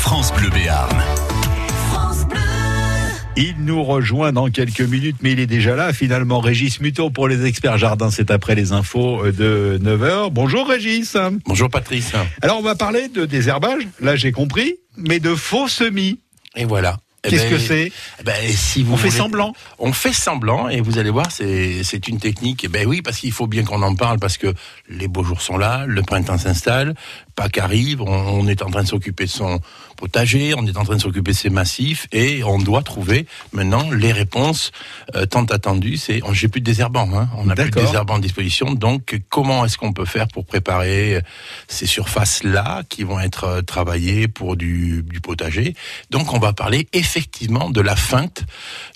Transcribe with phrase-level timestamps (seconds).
[0.00, 0.90] France Bleu Béarn.
[3.36, 5.92] Il nous rejoint dans quelques minutes, mais il est déjà là.
[5.92, 10.30] Finalement, Régis Muto pour les experts jardins, c'est après les infos de 9h.
[10.30, 11.16] Bonjour Régis.
[11.44, 12.12] Bonjour Patrice.
[12.40, 16.18] Alors, on va parler de désherbage, là j'ai compris, mais de faux semis.
[16.56, 16.96] Et voilà.
[17.22, 19.52] Eh Qu'est-ce ben, que c'est eh ben, si vous On fait semblant.
[19.78, 22.64] On fait semblant et vous allez voir, c'est c'est une technique.
[22.64, 24.54] Eh ben oui, parce qu'il faut bien qu'on en parle parce que
[24.88, 26.94] les beaux jours sont là, le printemps s'installe,
[27.40, 29.60] Pâques arrive, on, on est en train de s'occuper de son
[29.96, 33.90] potager, on est en train de s'occuper de ses massifs et on doit trouver maintenant
[33.90, 34.72] les réponses
[35.14, 35.96] euh, tant attendues.
[35.96, 38.72] C'est on- j'ai plus de désherbants, hein, on n'a plus de désherbants à disposition.
[38.74, 41.20] Donc comment est-ce qu'on peut faire pour préparer euh,
[41.66, 45.74] ces surfaces là qui vont être euh, travaillées pour du, du potager?
[46.10, 48.44] Donc on va parler effectivement de la feinte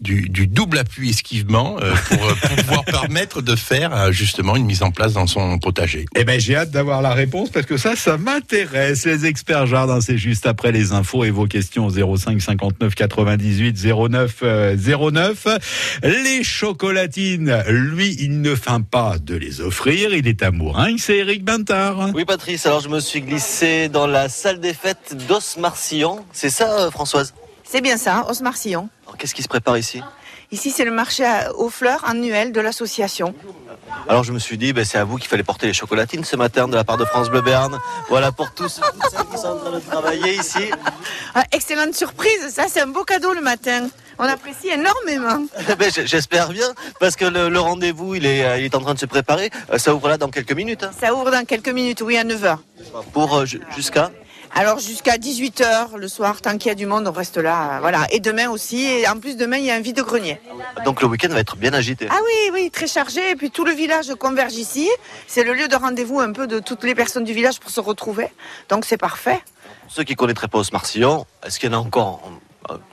[0.00, 4.82] du, du double appui esquivement euh, pour, pouvoir permettre de faire euh, justement une mise
[4.82, 6.06] en place dans son potager.
[6.16, 9.06] Eh ben, j'ai hâte d'avoir la réponse parce que ça, ça m'intéresse.
[9.06, 13.84] Les experts jardins, c'est juste après les infos et vos questions au 05 59 98
[13.84, 15.46] 09 euh, 09.
[16.02, 20.14] Les chocolatines, lui, il ne feint pas de les offrir.
[20.14, 20.96] Il est amoureux.
[20.98, 22.10] C'est Eric Bintard.
[22.14, 26.24] Oui Patrice, alors je me suis glissé dans la salle des fêtes d'Os-Marcillon.
[26.32, 27.34] C'est ça euh, Françoise?
[27.64, 28.88] C'est bien ça, Os-Marcillon.
[29.04, 30.00] Alors qu'est-ce qui se prépare ici?
[30.52, 31.24] Ici, c'est le marché
[31.56, 33.34] aux fleurs annuel de l'association.
[34.08, 36.34] Alors je me suis dit, ben, c'est à vous qu'il fallait porter les chocolatines ce
[36.34, 37.78] matin de la part de France Bleu Béarn.
[38.08, 40.70] Voilà pour tous celles qui sont en train de travailler ici.
[41.34, 43.88] Ah, excellente surprise, ça, c'est un beau cadeau le matin.
[44.18, 45.44] On apprécie énormément.
[45.78, 48.94] Ben, J'espère bien, parce que le, le rendez-vous, il est, euh, il est en train
[48.94, 49.50] de se préparer.
[49.72, 50.82] Euh, Ça ouvre là dans quelques minutes.
[50.82, 50.90] hein.
[51.00, 52.58] Ça ouvre dans quelques minutes, oui, à 9h.
[53.12, 54.10] Pour euh, ju- jusqu'à
[54.54, 57.78] Alors, jusqu'à 18h le soir, tant qu'il y a du monde, on reste là.
[57.80, 58.06] Voilà.
[58.10, 58.84] Et demain aussi.
[58.84, 60.40] Et en plus, demain, il y a un vide-grenier.
[60.84, 62.08] Donc le week-end va être bien agité.
[62.10, 63.30] Ah oui, oui, très chargé.
[63.30, 64.88] Et puis tout le village converge ici.
[65.26, 67.80] C'est le lieu de rendez-vous un peu de toutes les personnes du village pour se
[67.80, 68.28] retrouver.
[68.68, 69.40] Donc, c'est parfait.
[69.88, 72.20] Ceux qui connaîtraient pas Os-Marcillon, est-ce qu'il y en a encore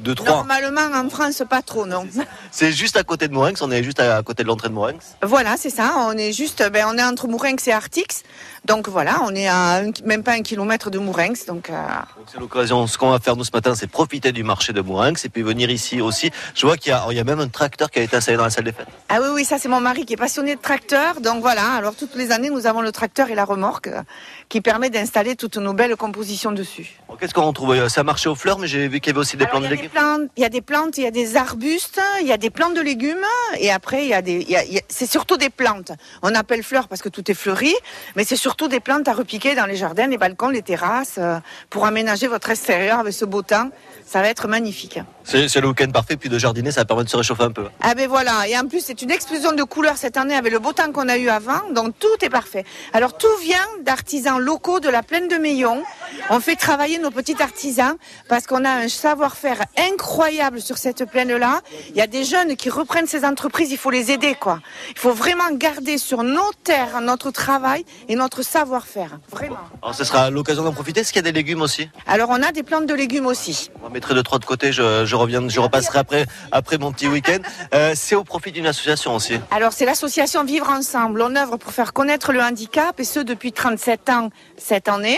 [0.00, 2.06] deux, trois Normalement, en France, pas trop, non.
[2.50, 5.16] C'est juste à côté de Morinx, on est juste à côté de l'entrée de Morinx.
[5.22, 5.94] Voilà, c'est ça.
[6.08, 8.22] On est juste, ben, on est entre Mourinx et Artix.
[8.64, 11.44] Donc voilà, on est à un- même pas un kilomètre de Mourinx.
[11.46, 11.74] Donc euh,
[12.16, 12.86] Donc c'est l'occasion.
[12.86, 15.42] Ce qu'on va faire nous ce matin, c'est profiter du marché de Mourinx et puis
[15.42, 16.30] venir ici aussi.
[16.54, 18.36] Je vois qu'il y a, il y a même un tracteur qui a été installé
[18.38, 18.86] dans la salle des fêtes.
[19.10, 21.20] ah oui, oui, ça c'est mon mari qui est passionné de tracteur.
[21.20, 21.72] Donc voilà.
[21.72, 24.00] Alors toutes les années, nous avons le tracteur et la remorque euh,
[24.48, 26.98] qui permet d'installer toutes nos belles compositions dessus.
[27.20, 27.72] Qu'est-ce qu'on retrouve?
[27.72, 29.56] Euh, C'est un marché aux fleurs, mais j'ai vu qu'il y avait aussi des Alors,
[29.68, 29.90] plantes il, de y a des légumes.
[29.90, 32.50] plantes, il y a des plantes, il y a des arbustes, il y a des
[32.50, 33.24] plantes de légumes,
[33.58, 35.50] et après il y a des, il y a- il y a- c'est surtout des
[35.50, 35.92] plantes.
[36.22, 37.74] On appelle fleurs parce que tout est fleuri,
[38.16, 41.38] mais c'est surtout des plantes à repiquer dans les jardins, les balcons, les terrasses, euh,
[41.70, 43.70] pour aménager votre extérieur avec ce beau temps.
[44.06, 44.98] Ça va être magnifique.
[45.24, 47.66] C'est c'est le week-end parfait, puis de jardiner, ça permet de se réchauffer un peu.
[47.80, 50.58] Ah ben voilà, et en plus c'est une explosion de couleurs cette année avec le
[50.58, 52.64] beau temps qu'on a eu avant, donc tout est parfait.
[52.92, 55.82] Alors tout vient d'artisans locaux de la plaine de Meillon.
[56.30, 57.96] On fait travailler nos petits artisans
[58.28, 59.43] parce qu'on a un savoir-faire
[59.76, 61.60] incroyable sur cette plaine-là.
[61.90, 64.60] Il y a des jeunes qui reprennent ces entreprises, il faut les aider quoi.
[64.90, 69.58] Il faut vraiment garder sur nos terres notre travail et notre savoir-faire, vraiment.
[69.82, 71.00] Alors ce sera l'occasion d'en profiter.
[71.00, 71.88] Est-ce qu'il y a des légumes aussi?
[72.06, 73.70] Alors on a des plantes de légumes aussi.
[73.94, 74.72] On mettrait deux trois de côté.
[74.72, 77.38] Je, je reviens, je repasserai après après mon petit week-end.
[77.74, 79.34] Euh, c'est au profit d'une association aussi.
[79.52, 81.22] Alors, c'est l'association Vivre Ensemble.
[81.22, 85.16] On œuvre pour faire connaître le handicap, et ce depuis 37 ans cette année.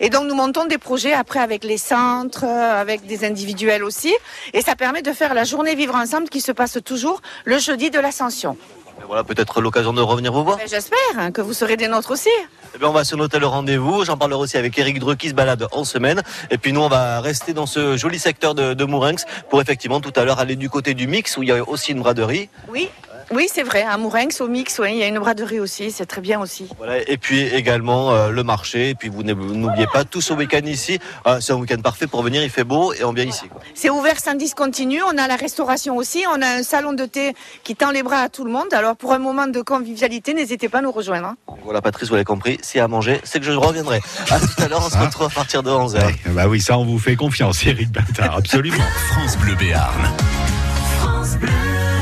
[0.00, 4.14] Et donc, nous montons des projets après avec les centres, euh, avec des individuels aussi.
[4.54, 7.90] Et ça permet de faire la journée Vivre Ensemble qui se passe toujours le jeudi
[7.90, 8.56] de l'Ascension.
[9.06, 10.58] Voilà, peut-être l'occasion de revenir vous voir.
[10.66, 12.30] J'espère hein, que vous serez des nôtres aussi.
[12.74, 14.04] Eh bien, on va se noter le rendez-vous.
[14.04, 16.22] J'en parlerai aussi avec Eric Dreux qui se balade en semaine.
[16.50, 20.00] Et puis nous, on va rester dans ce joli secteur de, de Mourinx pour effectivement
[20.00, 22.48] tout à l'heure aller du côté du mix où il y a aussi une braderie.
[22.68, 22.88] Oui,
[23.30, 23.82] oui, c'est vrai.
[23.82, 25.90] À Mourinx, au Mix, oui, il y a une braderie aussi.
[25.90, 26.68] C'est très bien aussi.
[26.78, 28.90] Voilà, et puis également euh, le marché.
[28.90, 30.98] Et puis vous n'ou- n'oubliez pas tout ce week-end ici.
[31.24, 32.42] Ah, c'est un week-end parfait pour venir.
[32.42, 33.48] Il fait beau et on vient ici.
[33.48, 33.60] quoi.
[33.74, 35.00] C'est ouvert sans discontinu.
[35.02, 36.24] On a la restauration aussi.
[36.34, 38.72] On a un salon de thé qui tend les bras à tout le monde.
[38.72, 41.28] Alors, pour un moment de convivialité, n'hésitez pas à nous rejoindre.
[41.28, 41.36] hein.
[41.64, 42.58] Voilà, Patrice, vous l'avez compris.
[42.62, 44.00] S'il y a à manger, c'est que je reviendrai.
[44.30, 44.82] À tout à l'heure.
[44.86, 46.04] On se retrouve à partir de 11h.
[46.06, 48.84] Ouais, bah oui, ça on vous fait confiance, Eric Bintard, absolument.
[49.10, 50.10] France Bleu Béarn.